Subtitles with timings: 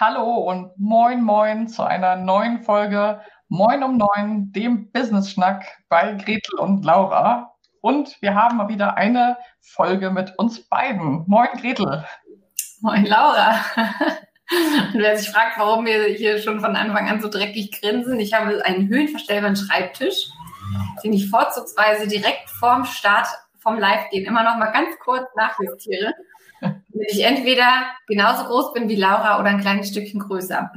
[0.00, 6.14] Hallo und moin moin zu einer neuen Folge Moin um neun, dem Business Schnack bei
[6.14, 7.54] Gretel und Laura.
[7.80, 11.22] Und wir haben mal wieder eine Folge mit uns beiden.
[11.28, 12.04] Moin Gretel.
[12.80, 13.54] Moin Laura.
[14.92, 18.34] Und wer sich fragt, warum wir hier schon von Anfang an so dreckig grinsen, ich
[18.34, 20.26] habe einen höhenverstellbaren Schreibtisch,
[21.04, 23.28] den ich vorzugsweise direkt vorm Start
[23.60, 26.12] vom Live-Gehen immer noch mal ganz kurz nachjustiere,
[26.64, 30.70] damit ich entweder genauso groß bin wie Laura oder ein kleines Stückchen größer.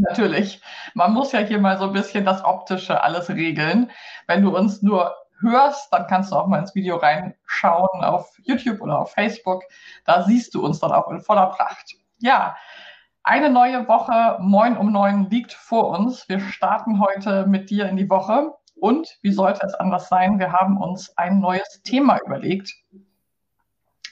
[0.00, 0.60] Natürlich.
[0.94, 3.90] Man muss ja hier mal so ein bisschen das Optische alles regeln.
[4.26, 8.80] Wenn du uns nur hörst, dann kannst du auch mal ins Video reinschauen auf YouTube
[8.80, 9.62] oder auf Facebook.
[10.04, 11.94] Da siehst du uns dann auch in voller Pracht.
[12.18, 12.56] Ja,
[13.24, 16.28] eine neue Woche, Moin um neun, liegt vor uns.
[16.28, 18.52] Wir starten heute mit dir in die Woche.
[18.74, 20.40] Und wie sollte es anders sein?
[20.40, 22.72] Wir haben uns ein neues Thema überlegt.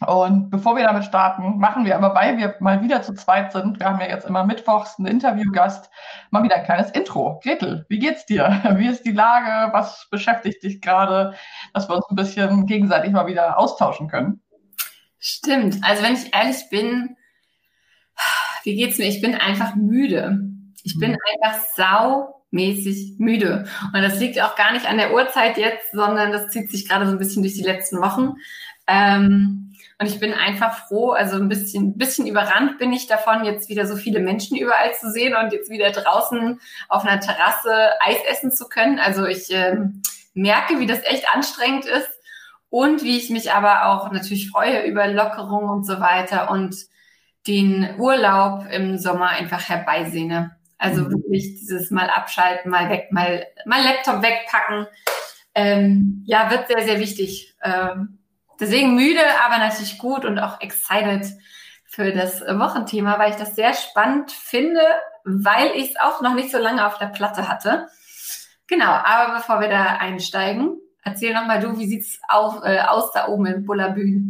[0.07, 3.79] Und bevor wir damit starten, machen wir aber, weil wir mal wieder zu zweit sind,
[3.79, 5.91] wir haben ja jetzt immer mittwochs einen Interviewgast,
[6.31, 7.39] mal wieder ein kleines Intro.
[7.43, 8.63] Gretel, wie geht's dir?
[8.77, 9.73] Wie ist die Lage?
[9.75, 11.35] Was beschäftigt dich gerade,
[11.75, 14.41] dass wir uns ein bisschen gegenseitig mal wieder austauschen können?
[15.19, 15.79] Stimmt.
[15.83, 17.17] Also wenn ich ehrlich bin,
[18.65, 19.07] wie geht's mir?
[19.07, 20.41] Ich bin einfach müde.
[20.83, 21.19] Ich bin mhm.
[21.35, 21.61] einfach
[22.51, 23.67] saumäßig müde.
[23.93, 27.05] Und das liegt auch gar nicht an der Uhrzeit jetzt, sondern das zieht sich gerade
[27.05, 28.37] so ein bisschen durch die letzten Wochen.
[28.87, 29.70] Ähm,
[30.01, 33.87] und ich bin einfach froh, also ein bisschen, bisschen überrannt bin ich davon, jetzt wieder
[33.87, 38.51] so viele Menschen überall zu sehen und jetzt wieder draußen auf einer Terrasse Eis essen
[38.51, 38.99] zu können.
[38.99, 39.77] Also ich äh,
[40.33, 42.09] merke, wie das echt anstrengend ist
[42.71, 46.75] und wie ich mich aber auch natürlich freue über Lockerung und so weiter und
[47.47, 50.57] den Urlaub im Sommer einfach herbeisehne.
[50.79, 51.11] Also mhm.
[51.11, 54.87] wirklich dieses mal abschalten, mal weg, mal, mal Laptop wegpacken.
[55.55, 57.55] Ähm, ja, wird sehr, sehr wichtig.
[57.63, 58.20] Ähm,
[58.61, 61.27] Deswegen müde, aber natürlich gut und auch excited
[61.87, 64.83] für das Wochenthema, weil ich das sehr spannend finde,
[65.25, 67.89] weil ich es auch noch nicht so lange auf der Platte hatte.
[68.69, 73.27] Genau, aber bevor wir da einsteigen, erzähl nochmal du, wie sieht's auf, äh, aus da
[73.29, 74.23] oben in Bullabü?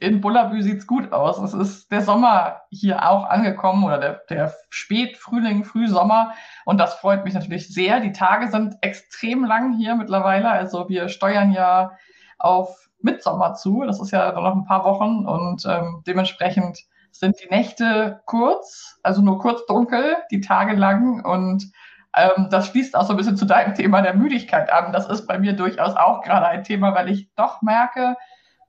[0.00, 1.38] In Bullabü sieht's gut aus.
[1.38, 6.34] Es ist der Sommer hier auch angekommen oder der, der Spätfrühling, Frühsommer.
[6.64, 8.00] Und das freut mich natürlich sehr.
[8.00, 10.48] Die Tage sind extrem lang hier mittlerweile.
[10.48, 11.92] Also wir steuern ja
[12.38, 13.82] auf Mitsommer zu.
[13.86, 16.78] Das ist ja noch ein paar Wochen und ähm, dementsprechend
[17.12, 21.70] sind die Nächte kurz, also nur kurz dunkel, die Tage lang und
[22.16, 24.92] ähm, das schließt auch so ein bisschen zu deinem Thema der Müdigkeit an.
[24.92, 28.16] Das ist bei mir durchaus auch gerade ein Thema, weil ich doch merke,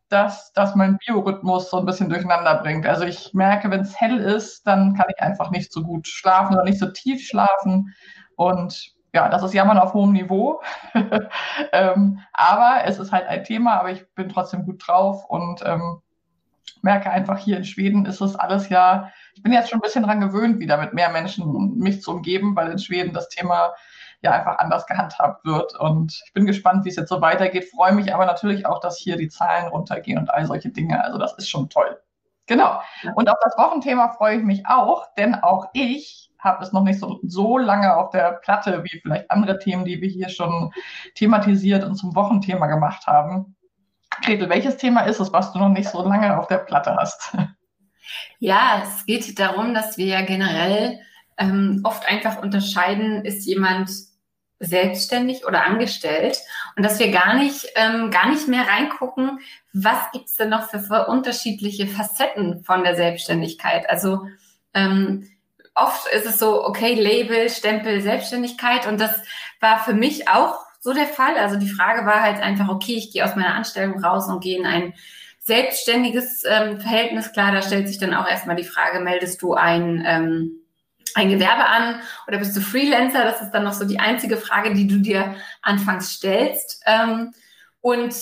[0.09, 2.85] dass das mein Biorhythmus so ein bisschen durcheinander bringt.
[2.85, 6.55] Also ich merke, wenn es hell ist, dann kann ich einfach nicht so gut schlafen
[6.55, 7.93] oder nicht so tief schlafen
[8.35, 10.61] und ja, das ist Jammern auf hohem Niveau.
[11.71, 16.03] ähm, aber es ist halt ein Thema, aber ich bin trotzdem gut drauf und ähm,
[16.83, 20.03] merke einfach hier in Schweden ist es alles ja, ich bin jetzt schon ein bisschen
[20.03, 23.73] dran gewöhnt, wieder mit mehr Menschen mich zu umgeben, weil in Schweden das Thema
[24.21, 25.75] ja einfach anders gehandhabt wird.
[25.79, 28.99] Und ich bin gespannt, wie es jetzt so weitergeht, freue mich aber natürlich auch, dass
[28.99, 31.03] hier die Zahlen runtergehen und all solche Dinge.
[31.03, 31.99] Also das ist schon toll.
[32.45, 32.81] Genau.
[33.15, 36.99] Und auf das Wochenthema freue ich mich auch, denn auch ich habe es noch nicht
[36.99, 40.71] so, so lange auf der Platte wie vielleicht andere Themen, die wir hier schon
[41.15, 43.55] thematisiert und zum Wochenthema gemacht haben.
[44.23, 47.37] Gretel, welches Thema ist es, was du noch nicht so lange auf der Platte hast?
[48.39, 50.99] Ja, es geht darum, dass wir generell
[51.37, 53.89] ähm, oft einfach unterscheiden, ist jemand
[54.59, 56.39] selbstständig oder angestellt
[56.75, 59.39] und dass wir gar nicht, ähm, gar nicht mehr reingucken,
[59.73, 63.87] was gibt's denn noch für, für unterschiedliche Facetten von der Selbstständigkeit.
[63.89, 64.25] Also
[64.73, 65.27] ähm,
[65.77, 69.11] oft ist es so, okay, Label, Stempel, Selbstständigkeit und das
[69.59, 71.37] war für mich auch so der Fall.
[71.37, 74.57] Also die Frage war halt einfach, okay, ich gehe aus meiner Anstellung raus und gehe
[74.57, 74.93] in ein
[75.39, 77.31] selbstständiges ähm, Verhältnis.
[77.31, 80.61] Klar, da stellt sich dann auch erstmal die Frage, meldest du ein, ähm,
[81.15, 83.23] ein Gewerbe an oder bist du Freelancer?
[83.23, 86.83] Das ist dann noch so die einzige Frage, die du dir anfangs stellst.
[86.85, 87.31] Ähm,
[87.81, 88.13] und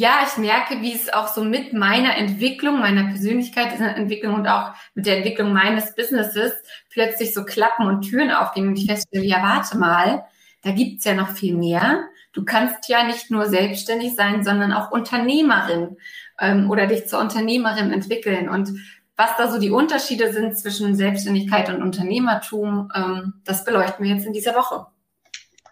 [0.00, 5.04] ja, ich merke, wie es auch so mit meiner Entwicklung, meiner Persönlichkeitsentwicklung und auch mit
[5.04, 6.54] der Entwicklung meines Businesses
[6.88, 10.24] plötzlich so Klappen und Türen aufgehen und ich feststelle, ja, warte mal,
[10.62, 12.04] da gibt's ja noch viel mehr.
[12.32, 15.98] Du kannst ja nicht nur selbstständig sein, sondern auch Unternehmerin
[16.40, 18.48] ähm, oder dich zur Unternehmerin entwickeln.
[18.48, 18.70] Und
[19.16, 24.24] was da so die Unterschiede sind zwischen Selbstständigkeit und Unternehmertum, ähm, das beleuchten wir jetzt
[24.24, 24.86] in dieser Woche.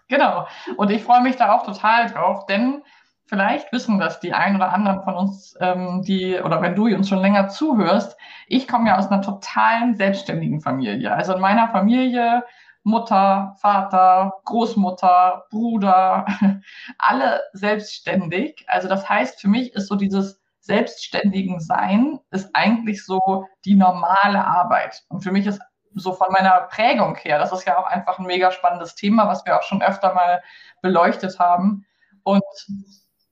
[0.07, 0.47] Genau.
[0.77, 2.83] Und ich freue mich da auch total drauf, denn
[3.29, 7.07] vielleicht wissen das die ein oder anderen von uns, ähm, die, oder wenn du uns
[7.07, 8.17] schon länger zuhörst,
[8.47, 11.13] ich komme ja aus einer totalen selbstständigen Familie.
[11.13, 12.43] Also in meiner Familie
[12.83, 16.25] Mutter, Vater, Großmutter, Bruder,
[16.97, 18.65] alle selbstständig.
[18.67, 24.43] Also das heißt, für mich ist so dieses selbstständigen Sein ist eigentlich so die normale
[24.43, 25.03] Arbeit.
[25.09, 25.61] Und für mich ist
[25.93, 29.45] so von meiner Prägung her, das ist ja auch einfach ein mega spannendes Thema, was
[29.45, 30.41] wir auch schon öfter mal
[30.81, 31.85] beleuchtet haben.
[32.23, 32.43] Und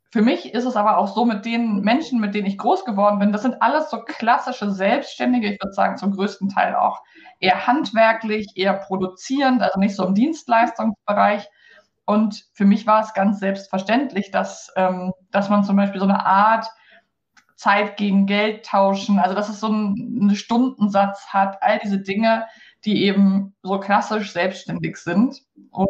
[0.10, 3.20] für mich ist es aber auch so mit den Menschen, mit denen ich groß geworden
[3.20, 7.02] bin, das sind alles so klassische Selbstständige, ich würde sagen zum größten Teil auch
[7.40, 11.48] eher handwerklich, eher produzierend, also nicht so im Dienstleistungsbereich.
[12.06, 16.26] Und für mich war es ganz selbstverständlich, dass, ähm, dass man zum Beispiel so eine
[16.26, 16.68] Art
[17.56, 22.46] Zeit gegen Geld tauschen, also dass es so einen, einen Stundensatz hat, all diese Dinge,
[22.86, 25.42] die eben so klassisch selbstständig sind.
[25.72, 25.90] Und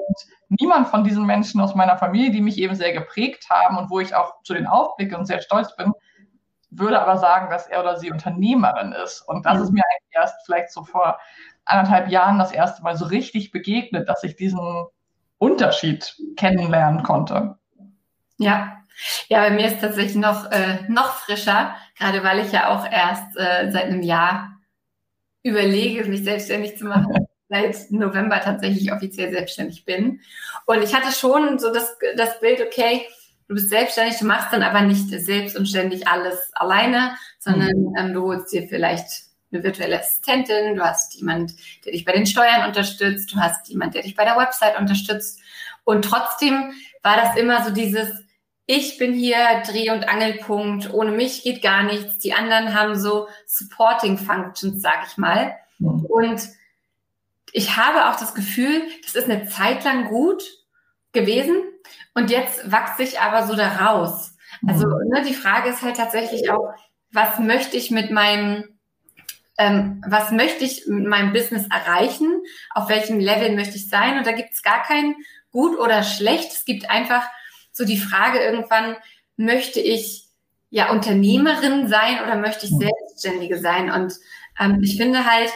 [0.49, 3.99] niemand von diesen Menschen aus meiner Familie, die mich eben sehr geprägt haben und wo
[3.99, 5.93] ich auch zu den aufblicke und sehr stolz bin,
[6.69, 9.21] würde aber sagen, dass er oder sie Unternehmerin ist.
[9.21, 11.19] Und das ist mir eigentlich erst vielleicht so vor
[11.65, 14.85] anderthalb Jahren das erste Mal so richtig begegnet, dass ich diesen
[15.37, 17.57] Unterschied kennenlernen konnte.
[18.37, 18.77] Ja,
[19.27, 23.37] ja, bei mir ist tatsächlich noch, äh, noch frischer, gerade weil ich ja auch erst
[23.37, 24.56] äh, seit einem Jahr
[25.43, 27.27] überlege, mich selbstständig zu machen.
[27.49, 30.19] seit November tatsächlich offiziell selbstständig bin.
[30.65, 33.05] Und ich hatte schon so das, das Bild, okay,
[33.47, 37.95] du bist selbstständig, du machst dann aber nicht selbst und ständig alles alleine, sondern mhm.
[37.97, 39.07] ähm, du holst dir vielleicht
[39.51, 41.53] eine virtuelle Assistentin, du hast jemand,
[41.85, 45.39] der dich bei den Steuern unterstützt, du hast jemand, der dich bei der Website unterstützt.
[45.85, 48.09] Und trotzdem war das immer so dieses,
[48.69, 52.19] ich bin hier Dreh- und Angelpunkt, ohne mich geht gar nichts.
[52.19, 55.55] Die anderen haben so Supporting Functions, sag ich mal.
[55.79, 56.05] Mhm.
[56.05, 56.49] Und
[57.53, 60.43] ich habe auch das Gefühl, das ist eine Zeit lang gut
[61.13, 61.55] gewesen
[62.13, 64.35] und jetzt wachse ich aber so da raus.
[64.67, 65.11] Also mhm.
[65.13, 66.73] ne, die Frage ist halt tatsächlich auch,
[67.11, 68.65] was möchte ich mit meinem
[69.57, 72.43] ähm, was möchte ich mit meinem Business erreichen,
[72.75, 74.17] auf welchem Level möchte ich sein.
[74.17, 75.15] Und da gibt es gar kein
[75.51, 76.51] gut oder schlecht.
[76.51, 77.23] Es gibt einfach
[77.77, 78.95] so die Frage irgendwann,
[79.37, 80.25] möchte ich
[80.69, 83.91] ja Unternehmerin sein oder möchte ich Selbstständige sein?
[83.91, 84.15] Und
[84.59, 85.51] ähm, ich finde halt,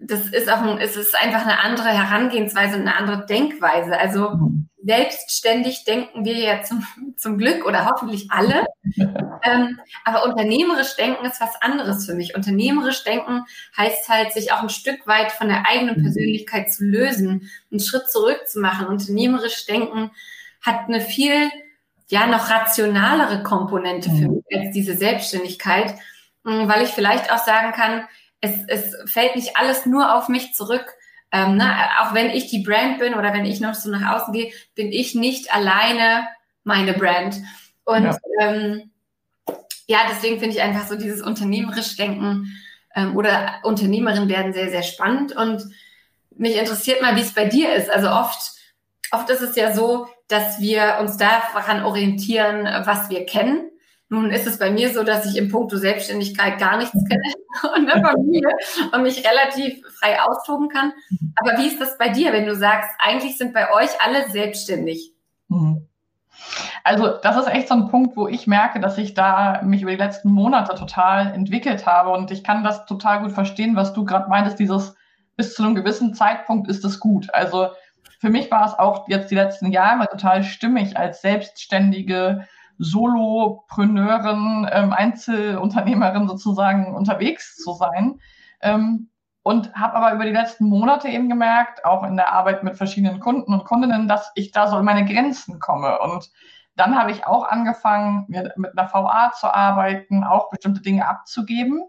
[0.00, 3.98] das ist auch ein, es ist einfach eine andere Herangehensweise, eine andere Denkweise.
[3.98, 4.68] Also mhm.
[4.82, 6.86] selbstständig denken wir ja zum,
[7.16, 8.64] zum Glück oder hoffentlich alle.
[9.42, 12.34] ähm, aber unternehmerisch denken ist was anderes für mich.
[12.34, 13.44] Unternehmerisch denken
[13.76, 16.04] heißt halt, sich auch ein Stück weit von der eigenen mhm.
[16.04, 18.86] Persönlichkeit zu lösen, einen Schritt zurück zu machen.
[18.86, 20.10] Unternehmerisch denken
[20.60, 21.50] hat eine viel,
[22.08, 24.42] ja, noch rationalere Komponente für mhm.
[24.48, 25.94] mich als diese Selbstständigkeit,
[26.44, 28.06] mm, weil ich vielleicht auch sagen kann,
[28.40, 30.86] es, es fällt nicht alles nur auf mich zurück.
[31.32, 31.74] Ähm, ne?
[32.00, 34.92] Auch wenn ich die Brand bin oder wenn ich noch so nach außen gehe, bin
[34.92, 36.26] ich nicht alleine
[36.64, 37.36] meine Brand.
[37.84, 38.90] Und ja, ähm,
[39.86, 42.52] ja deswegen finde ich einfach so dieses unternehmerisch Denken
[42.94, 45.32] ähm, oder Unternehmerin werden sehr, sehr spannend.
[45.32, 45.62] Und
[46.36, 47.90] mich interessiert mal, wie es bei dir ist.
[47.90, 48.38] Also oft,
[49.10, 53.70] oft ist es ja so, dass wir uns daran orientieren, was wir kennen.
[54.10, 57.22] Nun ist es bei mir so, dass ich im Punkto Selbstständigkeit gar nichts kenne
[57.76, 58.48] und eine Familie
[58.92, 60.92] und mich relativ frei austoben kann.
[61.36, 65.12] Aber wie ist das bei dir, wenn du sagst, eigentlich sind bei euch alle selbstständig?
[65.48, 65.86] Mhm.
[66.84, 69.90] Also das ist echt so ein Punkt, wo ich merke, dass ich da mich über
[69.90, 74.04] die letzten Monate total entwickelt habe und ich kann das total gut verstehen, was du
[74.04, 74.94] gerade meintest, dieses
[75.36, 77.32] bis zu einem gewissen Zeitpunkt ist es gut.
[77.34, 77.68] Also
[78.18, 82.46] für mich war es auch jetzt die letzten Jahre total stimmig, als selbstständige
[82.78, 88.20] Solopreneurin, ähm, Einzelunternehmerin sozusagen unterwegs zu sein.
[88.60, 89.08] Ähm,
[89.42, 93.18] und habe aber über die letzten Monate eben gemerkt, auch in der Arbeit mit verschiedenen
[93.18, 95.98] Kunden und Kundinnen, dass ich da so in meine Grenzen komme.
[96.00, 96.30] Und
[96.76, 101.82] dann habe ich auch angefangen, mit einer VA zu arbeiten, auch bestimmte Dinge abzugeben.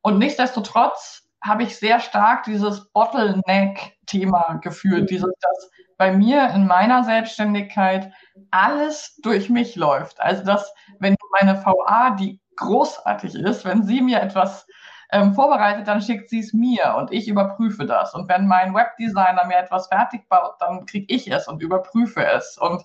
[0.00, 7.04] Und nichtsdestotrotz habe ich sehr stark dieses Bottleneck-Thema geführt, dieses, dass bei mir in meiner
[7.04, 8.12] Selbstständigkeit
[8.50, 10.20] alles durch mich läuft.
[10.20, 14.66] Also dass, wenn meine VA, die großartig ist, wenn sie mir etwas
[15.10, 18.14] ähm, vorbereitet, dann schickt sie es mir und ich überprüfe das.
[18.14, 22.56] Und wenn mein Webdesigner mir etwas fertig baut, dann kriege ich es und überprüfe es.
[22.58, 22.82] Und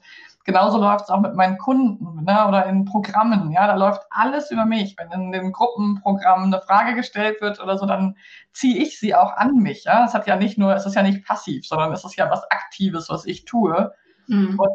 [0.47, 3.51] genauso läuft es auch mit meinen Kunden ne, oder in Programmen.
[3.51, 4.95] Ja, da läuft alles über mich.
[4.97, 8.15] Wenn in den Gruppenprogrammen eine Frage gestellt wird oder so, dann
[8.53, 9.83] ziehe ich sie auch an mich.
[9.83, 12.31] Ja, es hat ja nicht nur, es ist ja nicht passiv, sondern es ist ja
[12.31, 13.93] was Aktives, was ich tue.
[14.27, 14.57] Mhm.
[14.57, 14.69] Und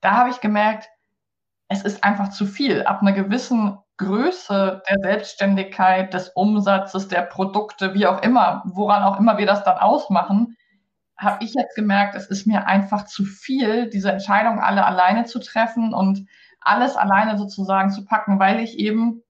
[0.00, 0.88] da habe ich gemerkt,
[1.68, 2.84] es ist einfach zu viel.
[2.84, 9.20] Ab einer gewissen Größe der Selbstständigkeit, des Umsatzes, der Produkte, wie auch immer, woran auch
[9.20, 10.56] immer wir das dann ausmachen,
[11.20, 15.38] habe ich jetzt gemerkt, es ist mir einfach zu viel, diese Entscheidungen alle alleine zu
[15.38, 16.26] treffen und
[16.60, 19.22] alles alleine sozusagen zu packen, weil ich eben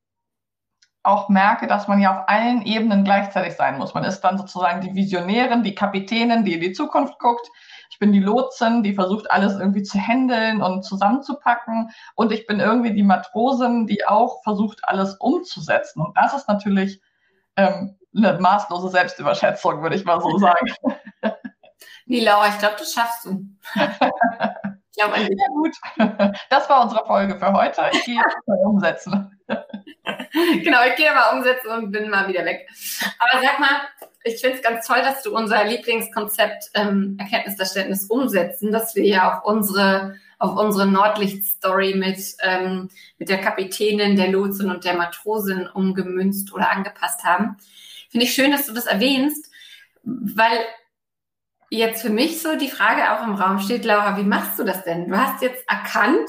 [1.02, 3.94] auch merke, dass man ja auf allen Ebenen gleichzeitig sein muss.
[3.94, 7.48] Man ist dann sozusagen die Visionärin, die Kapitänin, die in die Zukunft guckt.
[7.90, 11.90] Ich bin die Lotsin, die versucht, alles irgendwie zu handeln und zusammenzupacken.
[12.14, 16.02] Und ich bin irgendwie die Matrosin, die auch versucht, alles umzusetzen.
[16.02, 17.00] Und das ist natürlich
[17.56, 20.74] ähm, eine maßlose Selbstüberschätzung, würde ich mal so sagen.
[22.10, 23.46] Nee, Laura, ich glaube, das schaffst du.
[23.76, 25.38] ich glaube an dich.
[25.38, 25.76] Ja, gut.
[26.50, 27.82] Das war unsere Folge für heute.
[27.92, 29.40] Ich gehe jetzt mal umsetzen.
[30.64, 32.68] genau, ich gehe mal umsetzen und bin mal wieder weg.
[33.16, 33.82] Aber sag mal,
[34.24, 39.32] ich finde es ganz toll, dass du unser Lieblingskonzept ähm, Erkenntnisverständnis umsetzen, dass wir ja
[39.32, 42.88] auf unsere auf unsere Nordlicht-Story mit, ähm,
[43.18, 47.58] mit der Kapitänin, der Lotsin und der Matrosin umgemünzt oder angepasst haben.
[48.08, 49.50] Finde ich schön, dass du das erwähnst,
[50.02, 50.58] weil
[51.70, 54.84] jetzt für mich so die Frage auch im Raum steht, Laura, wie machst du das
[54.84, 55.08] denn?
[55.08, 56.28] Du hast jetzt erkannt,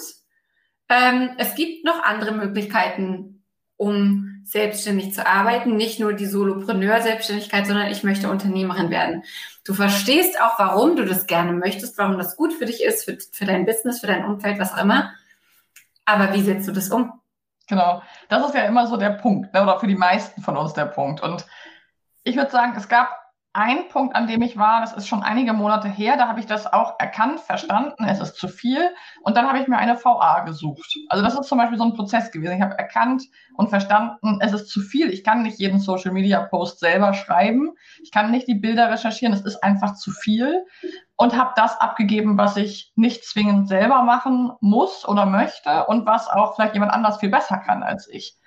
[0.88, 3.44] ähm, es gibt noch andere Möglichkeiten,
[3.76, 5.76] um selbstständig zu arbeiten.
[5.76, 9.24] Nicht nur die Solopreneur-Selbstständigkeit, sondern ich möchte Unternehmerin werden.
[9.64, 13.18] Du verstehst auch, warum du das gerne möchtest, warum das gut für dich ist, für,
[13.32, 15.14] für dein Business, für dein Umfeld, was auch immer.
[16.06, 17.14] Aber wie setzt du das um?
[17.68, 19.64] Genau, das ist ja immer so der Punkt, ne?
[19.64, 21.22] oder für die meisten von uns der Punkt.
[21.22, 21.46] Und
[22.24, 23.21] ich würde sagen, es gab
[23.53, 26.46] ein Punkt, an dem ich war, das ist schon einige Monate her, da habe ich
[26.46, 28.79] das auch erkannt, verstanden, es ist zu viel.
[29.24, 30.96] Und dann habe ich mir eine VA gesucht.
[31.10, 32.55] Also das ist zum Beispiel so ein Prozess gewesen.
[32.55, 33.24] Ich habe erkannt
[33.55, 35.10] und verstanden, es ist zu viel.
[35.10, 37.74] Ich kann nicht jeden Social Media Post selber schreiben.
[38.01, 39.34] Ich kann nicht die Bilder recherchieren.
[39.34, 40.65] Es ist einfach zu viel.
[41.17, 46.29] Und habe das abgegeben, was ich nicht zwingend selber machen muss oder möchte und was
[46.29, 48.38] auch vielleicht jemand anders viel besser kann als ich.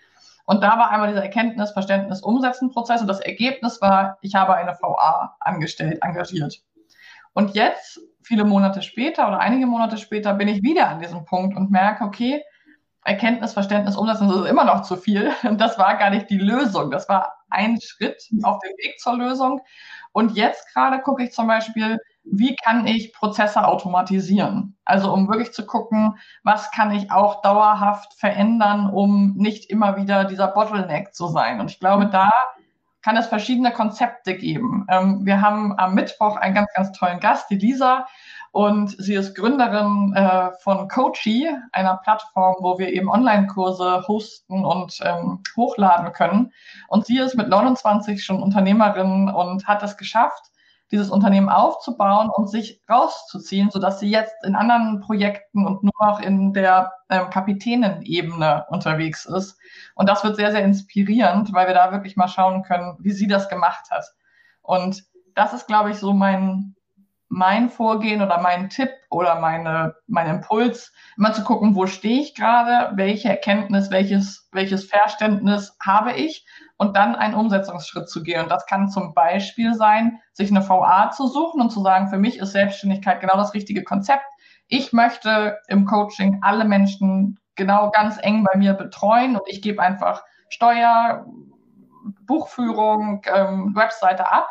[0.46, 4.54] Und da war einmal dieser Erkenntnis, Verständnis, Umsetzen Prozess und das Ergebnis war, ich habe
[4.54, 6.62] eine VA angestellt, engagiert.
[7.32, 11.56] Und jetzt, viele Monate später oder einige Monate später, bin ich wieder an diesem Punkt
[11.56, 12.42] und merke, okay,
[13.04, 15.30] Erkenntnis, Verständnis, Umsetzen, das ist immer noch zu viel.
[15.42, 16.90] Und das war gar nicht die Lösung.
[16.90, 19.60] Das war ein Schritt auf dem Weg zur Lösung.
[20.12, 24.76] Und jetzt gerade gucke ich zum Beispiel, wie kann ich Prozesse automatisieren?
[24.84, 30.24] Also um wirklich zu gucken, was kann ich auch dauerhaft verändern, um nicht immer wieder
[30.24, 31.60] dieser Bottleneck zu sein.
[31.60, 32.30] Und ich glaube, da
[33.02, 34.86] kann es verschiedene Konzepte geben.
[34.88, 38.06] Ähm, wir haben am Mittwoch einen ganz, ganz tollen Gast, die Lisa.
[38.50, 45.00] Und sie ist Gründerin äh, von Coachy, einer Plattform, wo wir eben Online-Kurse hosten und
[45.02, 46.52] ähm, hochladen können.
[46.88, 50.53] Und sie ist mit 29 schon Unternehmerin und hat es geschafft,
[50.90, 56.20] dieses Unternehmen aufzubauen und sich rauszuziehen, sodass sie jetzt in anderen Projekten und nur noch
[56.20, 59.58] in der ähm, Kapitänenebene unterwegs ist.
[59.94, 63.26] Und das wird sehr, sehr inspirierend, weil wir da wirklich mal schauen können, wie sie
[63.26, 64.04] das gemacht hat.
[64.62, 66.74] Und das ist, glaube ich, so mein,
[67.28, 72.34] mein Vorgehen oder mein Tipp oder meine, mein Impuls, immer zu gucken, wo stehe ich
[72.34, 78.42] gerade, welche Erkenntnis, welches, welches Verständnis habe ich und dann einen Umsetzungsschritt zu gehen.
[78.42, 82.18] Und das kann zum Beispiel sein, sich eine VA zu suchen und zu sagen, für
[82.18, 84.24] mich ist Selbstständigkeit genau das richtige Konzept.
[84.66, 89.82] Ich möchte im Coaching alle Menschen genau ganz eng bei mir betreuen und ich gebe
[89.82, 91.26] einfach Steuer,
[92.26, 94.48] Buchführung, ähm, Webseite ab.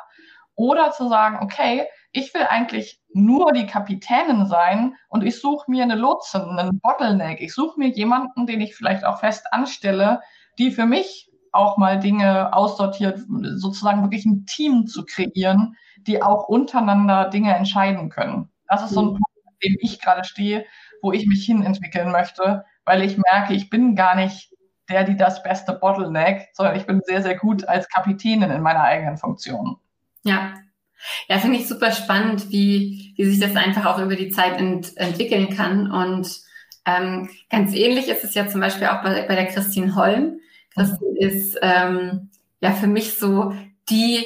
[0.56, 5.82] Oder zu sagen, okay, ich will eigentlich nur die Kapitänin sein und ich suche mir
[5.82, 7.42] eine Lotsin, einen Bottleneck.
[7.42, 10.22] Ich suche mir jemanden, den ich vielleicht auch fest anstelle,
[10.60, 13.19] die für mich auch mal Dinge aussortiert,
[13.55, 18.50] sozusagen wirklich ein Team zu kreieren, die auch untereinander Dinge entscheiden können.
[18.67, 19.12] Das ist so ein mhm.
[19.12, 20.65] Punkt, an dem ich gerade stehe,
[21.01, 24.51] wo ich mich hin entwickeln möchte, weil ich merke, ich bin gar nicht
[24.89, 28.83] der, die das beste Bottleneck, sondern ich bin sehr, sehr gut als Kapitänin in meiner
[28.83, 29.77] eigenen Funktion.
[30.24, 30.53] Ja,
[31.27, 34.95] ja, finde ich super spannend, wie, wie sich das einfach auch über die Zeit ent,
[34.98, 35.91] entwickeln kann.
[35.91, 36.41] Und
[36.86, 40.39] ähm, ganz ähnlich ist es ja zum Beispiel auch bei, bei der Christine Holm.
[40.75, 43.53] Christine ist ähm, ja für mich so
[43.89, 44.25] die,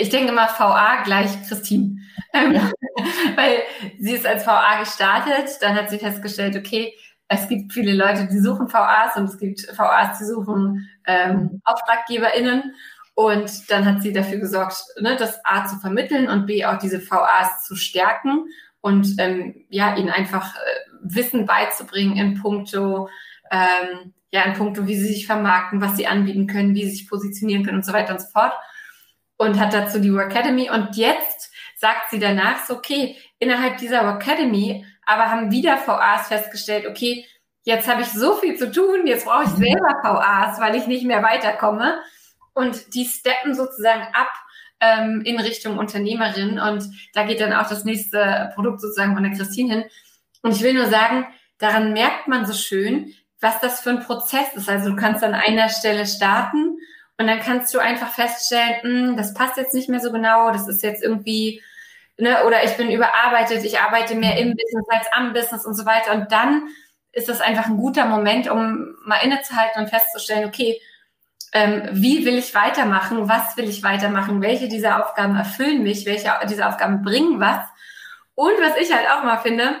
[0.00, 1.98] ich denke immer VA gleich Christine.
[2.32, 2.70] Ähm, ja.
[3.36, 3.62] Weil
[3.98, 6.92] sie ist als VA gestartet, dann hat sie festgestellt, okay,
[7.28, 11.60] es gibt viele Leute, die suchen VAs und es gibt VAs, die suchen ähm.
[11.64, 12.74] AuftraggeberInnen.
[13.14, 17.00] Und dann hat sie dafür gesorgt, ne, das A zu vermitteln und B auch diese
[17.00, 18.46] VAs zu stärken
[18.80, 20.58] und ähm, ja, ihnen einfach äh,
[21.02, 23.08] Wissen beizubringen in puncto,
[23.50, 27.08] ähm, ja, in puncto, wie sie sich vermarkten, was sie anbieten können, wie sie sich
[27.08, 28.52] positionieren können und so weiter und so fort.
[29.36, 30.68] Und hat dazu die Work Academy.
[30.70, 36.28] Und jetzt sagt sie danach so, okay, innerhalb dieser Work Academy, aber haben wieder VAs
[36.28, 37.24] festgestellt, okay,
[37.62, 41.04] jetzt habe ich so viel zu tun, jetzt brauche ich selber VAs, weil ich nicht
[41.04, 42.00] mehr weiterkomme
[42.54, 44.32] und die steppen sozusagen ab
[44.80, 49.32] ähm, in Richtung Unternehmerin und da geht dann auch das nächste Produkt sozusagen von der
[49.32, 49.84] Christine hin.
[50.42, 51.26] Und ich will nur sagen,
[51.58, 54.68] daran merkt man so schön, was das für ein Prozess ist.
[54.68, 56.78] Also du kannst an einer Stelle starten
[57.18, 60.68] und dann kannst du einfach feststellen, hm, das passt jetzt nicht mehr so genau, das
[60.68, 61.62] ist jetzt irgendwie,
[62.16, 65.86] ne, oder ich bin überarbeitet, ich arbeite mehr im Business als am Business und so
[65.86, 66.12] weiter.
[66.12, 66.68] Und dann
[67.12, 70.80] ist das einfach ein guter Moment, um mal innezuhalten und festzustellen, okay,
[71.52, 76.30] ähm, wie will ich weitermachen, was will ich weitermachen, welche dieser Aufgaben erfüllen mich, welche
[76.46, 77.64] dieser Aufgaben bringen was.
[78.34, 79.80] Und was ich halt auch mal finde,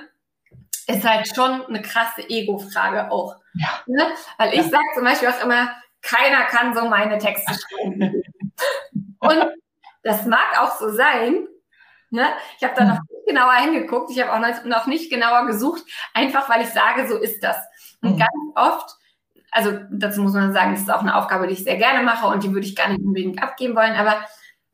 [0.88, 3.36] ist halt schon eine krasse Ego-Frage auch.
[3.58, 3.82] Ja.
[3.86, 4.06] Ne?
[4.38, 4.68] Weil ich ja.
[4.68, 5.70] sage zum Beispiel auch immer,
[6.02, 8.22] keiner kann so meine Texte schreiben.
[9.18, 9.52] Und
[10.02, 11.46] das mag auch so sein.
[12.10, 12.26] Ne?
[12.58, 15.82] Ich habe da noch nicht genauer hingeguckt, ich habe auch noch nicht genauer gesucht,
[16.14, 17.56] einfach weil ich sage, so ist das.
[18.00, 18.18] Und mhm.
[18.18, 18.98] ganz oft
[19.50, 22.26] also dazu muss man sagen, das ist auch eine Aufgabe, die ich sehr gerne mache
[22.26, 23.94] und die würde ich gar nicht unbedingt abgeben wollen.
[23.94, 24.24] Aber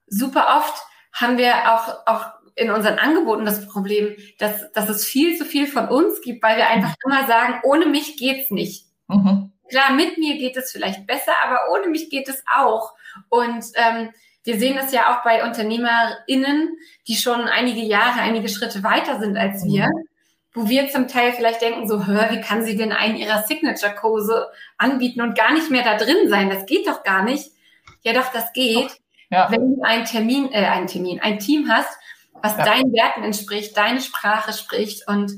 [0.07, 2.27] super oft haben wir auch, auch
[2.57, 6.57] in unseren Angeboten das Problem, dass, dass es viel zu viel von uns gibt, weil
[6.57, 8.87] wir einfach immer sagen, ohne mich geht's nicht.
[9.09, 9.53] Mhm.
[9.69, 12.93] Klar, mit mir geht es vielleicht besser, aber ohne mich geht es auch.
[13.29, 14.11] Und ähm,
[14.45, 16.77] wir sehen das ja auch bei UnternehmerInnen,
[17.09, 19.87] die schon einige Jahre, einige Schritte weiter sind als wir.
[19.87, 20.09] Mhm
[20.55, 24.49] wo wir zum Teil vielleicht denken, so, hör, wie kann sie denn einen ihrer Signature-Kurse
[24.79, 26.49] anbieten und gar nicht mehr da drin sein?
[26.49, 27.51] Das geht doch gar nicht.
[28.03, 28.93] Ja, doch, das geht.
[29.31, 29.51] Ja.
[29.51, 31.99] Wenn du einen Termin, äh, einen Termin, ein Team hast,
[32.45, 32.65] was ja.
[32.67, 35.33] deinen Werten entspricht, deine Sprache spricht und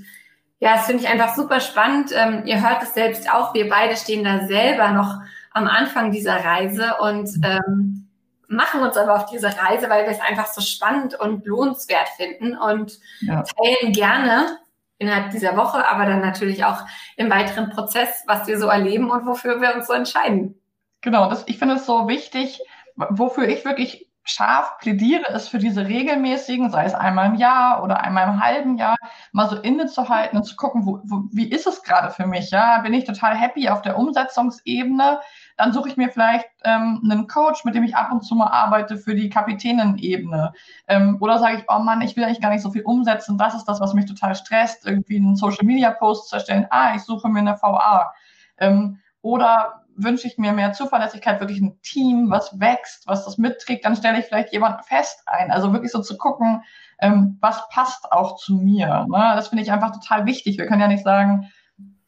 [0.58, 2.10] ja, das finde ich einfach super spannend.
[2.12, 5.18] Ähm, ihr hört es selbst auch, wir beide stehen da selber noch
[5.52, 8.08] am Anfang dieser Reise und ähm,
[8.48, 12.58] machen uns aber auf diese Reise, weil wir es einfach so spannend und lohnenswert finden
[12.58, 13.44] und ja.
[13.44, 14.58] teilen gerne
[14.98, 16.82] innerhalb dieser Woche, aber dann natürlich auch
[17.16, 20.60] im weiteren Prozess, was wir so erleben und wofür wir uns so entscheiden.
[21.02, 22.60] Genau, das, ich finde es so wichtig,
[22.96, 28.00] wofür ich wirklich scharf plädiere, ist für diese regelmäßigen, sei es einmal im Jahr oder
[28.00, 28.96] einmal im halben Jahr,
[29.30, 32.50] mal so innezuhalten und zu gucken, wo, wo, wie ist es gerade für mich?
[32.50, 35.20] Ja, bin ich total happy auf der Umsetzungsebene?
[35.56, 38.48] Dann suche ich mir vielleicht ähm, einen Coach, mit dem ich ab und zu mal
[38.48, 40.52] arbeite für die Kapitänenebene.
[40.88, 43.38] Ähm, oder sage ich, oh Mann, ich will eigentlich gar nicht so viel umsetzen.
[43.38, 46.66] Das ist das, was mich total stresst, irgendwie einen Social Media Post zu erstellen.
[46.70, 48.12] Ah, ich suche mir eine VA.
[48.58, 53.84] Ähm, oder wünsche ich mir mehr Zuverlässigkeit, wirklich ein Team, was wächst, was das mitträgt,
[53.84, 55.50] dann stelle ich vielleicht jemanden fest ein.
[55.50, 56.62] Also wirklich so zu gucken,
[56.98, 59.06] ähm, was passt auch zu mir.
[59.08, 59.32] Ne?
[59.34, 60.58] Das finde ich einfach total wichtig.
[60.58, 61.50] Wir können ja nicht sagen,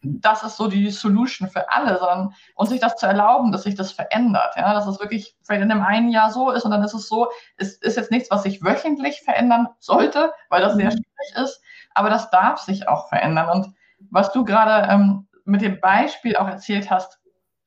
[0.01, 3.75] das ist so die Solution für alle, sondern uns sich das zu erlauben, dass sich
[3.75, 4.55] das verändert.
[4.57, 7.09] Ja, dass es wirklich vielleicht in einem einen Jahr so ist und dann ist es
[7.09, 10.91] so, es ist jetzt nichts, was sich wöchentlich verändern sollte, weil das sehr mhm.
[10.93, 11.61] schwierig ist,
[11.95, 13.49] aber das darf sich auch verändern.
[13.49, 13.75] Und
[14.11, 17.19] was du gerade ähm, mit dem Beispiel auch erzählt hast,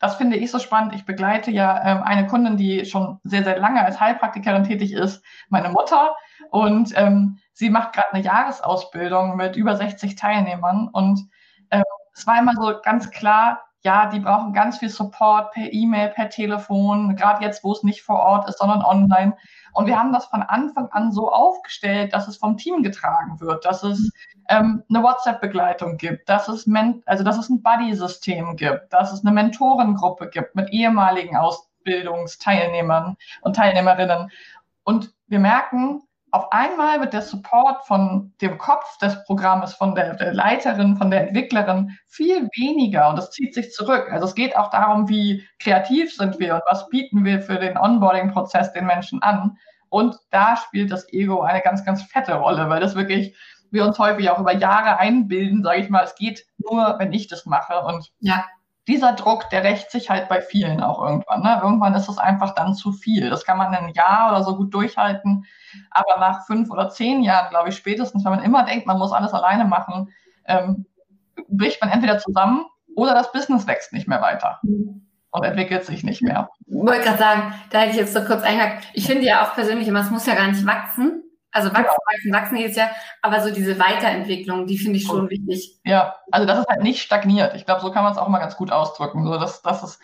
[0.02, 0.96] das finde ich so spannend.
[0.96, 5.24] Ich begleite ja ähm, eine Kundin, die schon sehr, sehr lange als Heilpraktikerin tätig ist,
[5.50, 6.16] meine Mutter.
[6.50, 10.90] Und ähm, sie macht gerade eine Jahresausbildung mit über 60 Teilnehmern.
[10.92, 11.30] Und
[11.70, 11.84] ähm,
[12.14, 16.30] es war immer so ganz klar, ja, die brauchen ganz viel Support per E-Mail, per
[16.30, 19.38] Telefon, gerade jetzt, wo es nicht vor Ort ist, sondern online.
[19.74, 23.66] Und wir haben das von Anfang an so aufgestellt, dass es vom Team getragen wird,
[23.66, 24.12] dass es
[24.52, 29.22] ähm, eine WhatsApp-Begleitung gibt, dass es, Men also, dass es ein Buddy-System gibt, dass es
[29.22, 34.30] eine Mentorengruppe gibt mit ehemaligen Ausbildungsteilnehmern und Teilnehmerinnen.
[34.84, 40.16] Und wir merken, auf einmal wird der Support von dem Kopf des Programmes, von der,
[40.16, 44.08] der, Leiterin, von der Entwicklerin viel weniger und es zieht sich zurück.
[44.12, 47.78] Also es geht auch darum, wie kreativ sind wir und was bieten wir für den
[47.78, 49.58] Onboarding-Prozess den Menschen an.
[49.90, 53.36] Und da spielt das Ego eine ganz, ganz fette Rolle, weil das wirklich
[53.72, 57.28] wir uns häufig auch über Jahre einbilden, sage ich mal, es geht nur, wenn ich
[57.28, 57.82] das mache.
[57.82, 58.46] Und ja
[58.88, 61.44] dieser Druck, der rächt sich halt bei vielen auch irgendwann.
[61.44, 61.60] Ne?
[61.64, 63.30] Irgendwann ist es einfach dann zu viel.
[63.30, 65.46] Das kann man ein Jahr oder so gut durchhalten.
[65.92, 69.12] Aber nach fünf oder zehn Jahren, glaube ich, spätestens, wenn man immer denkt, man muss
[69.12, 70.10] alles alleine machen,
[70.46, 70.86] ähm,
[71.48, 76.22] bricht man entweder zusammen oder das Business wächst nicht mehr weiter und entwickelt sich nicht
[76.22, 76.50] mehr.
[76.66, 78.88] Ich wollte gerade sagen, da hätte ich jetzt so kurz eingehakt.
[78.94, 81.21] Ich finde ja auch persönlich immer, es muss ja gar nicht wachsen.
[81.54, 82.90] Also wachsen, wachsen, wachsen jedes Jahr,
[83.22, 85.80] aber so diese Weiterentwicklung, die finde ich schon wichtig.
[85.84, 87.56] Ja, also dass es halt nicht stagniert.
[87.56, 89.26] Ich glaube, so kann man es auch mal ganz gut ausdrücken.
[89.26, 90.00] So, dass, dass es,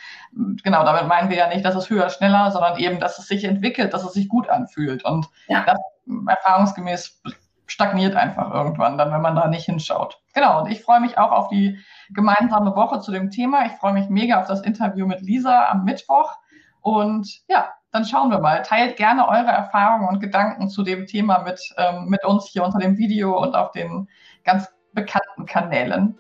[0.64, 3.46] genau, damit meinen wir ja nicht, dass es höher, schneller, sondern eben, dass es sich
[3.46, 5.06] entwickelt, dass es sich gut anfühlt.
[5.06, 5.64] Und ja.
[5.64, 5.80] das
[6.28, 7.22] erfahrungsgemäß
[7.66, 10.22] stagniert einfach irgendwann, dann, wenn man da nicht hinschaut.
[10.34, 11.80] Genau, und ich freue mich auch auf die
[12.10, 13.66] gemeinsame Woche zu dem Thema.
[13.66, 16.34] Ich freue mich mega auf das Interview mit Lisa am Mittwoch.
[16.82, 18.62] Und ja, dann schauen wir mal.
[18.62, 22.80] Teilt gerne eure Erfahrungen und Gedanken zu dem Thema mit, ähm, mit uns hier unter
[22.80, 24.08] dem Video und auf den
[24.44, 26.18] ganz bekannten Kanälen.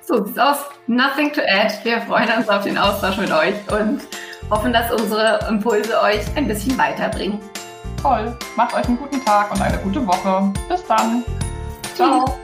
[0.00, 0.64] So sieht's aus.
[0.86, 1.74] Nothing to add.
[1.82, 4.02] Wir freuen uns auf den Austausch mit euch und
[4.50, 7.38] hoffen, dass unsere Impulse euch ein bisschen weiterbringen.
[8.00, 8.36] Toll.
[8.56, 10.52] Macht euch einen guten Tag und eine gute Woche.
[10.68, 11.24] Bis dann.
[11.94, 12.43] Ciao.